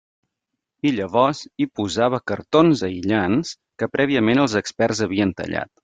I 0.89 0.93
llavors, 0.99 1.41
hi 1.59 1.67
posava 1.81 2.21
cartons 2.33 2.83
aïllants 2.91 3.55
que 3.83 3.93
prèviament 3.99 4.47
els 4.47 4.61
experts 4.65 5.09
havien 5.11 5.41
tallat. 5.43 5.77